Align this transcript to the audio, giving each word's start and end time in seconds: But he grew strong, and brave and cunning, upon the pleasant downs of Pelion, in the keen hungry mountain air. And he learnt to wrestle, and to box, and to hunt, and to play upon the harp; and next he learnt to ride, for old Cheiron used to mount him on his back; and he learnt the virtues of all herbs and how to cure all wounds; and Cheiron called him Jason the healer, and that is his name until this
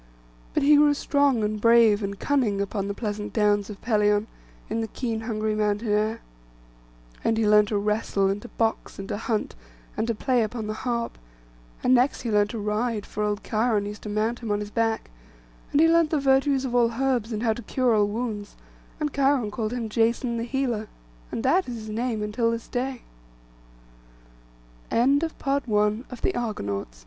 But 0.55 0.63
he 0.63 0.77
grew 0.77 0.95
strong, 0.95 1.43
and 1.43 1.61
brave 1.61 2.01
and 2.01 2.17
cunning, 2.19 2.59
upon 2.59 2.87
the 2.87 2.95
pleasant 2.95 3.33
downs 3.33 3.69
of 3.69 3.79
Pelion, 3.83 4.25
in 4.67 4.81
the 4.81 4.87
keen 4.87 5.19
hungry 5.21 5.53
mountain 5.53 5.89
air. 5.89 6.21
And 7.23 7.37
he 7.37 7.47
learnt 7.47 7.67
to 7.67 7.77
wrestle, 7.77 8.27
and 8.27 8.41
to 8.41 8.47
box, 8.47 8.97
and 8.97 9.07
to 9.09 9.17
hunt, 9.17 9.53
and 9.95 10.07
to 10.07 10.15
play 10.15 10.41
upon 10.41 10.65
the 10.65 10.73
harp; 10.73 11.19
and 11.83 11.93
next 11.93 12.21
he 12.21 12.31
learnt 12.31 12.49
to 12.49 12.57
ride, 12.57 13.05
for 13.05 13.21
old 13.23 13.43
Cheiron 13.43 13.85
used 13.85 14.01
to 14.01 14.09
mount 14.09 14.39
him 14.39 14.49
on 14.49 14.59
his 14.59 14.71
back; 14.71 15.11
and 15.71 15.79
he 15.79 15.87
learnt 15.87 16.09
the 16.09 16.19
virtues 16.19 16.65
of 16.65 16.73
all 16.73 16.93
herbs 16.93 17.31
and 17.31 17.43
how 17.43 17.53
to 17.53 17.61
cure 17.61 17.93
all 17.93 18.07
wounds; 18.07 18.55
and 18.99 19.13
Cheiron 19.13 19.51
called 19.51 19.71
him 19.71 19.87
Jason 19.87 20.37
the 20.37 20.43
healer, 20.45 20.87
and 21.31 21.43
that 21.43 21.69
is 21.69 21.75
his 21.75 21.89
name 21.89 22.23
until 22.23 22.49
this 22.49 22.71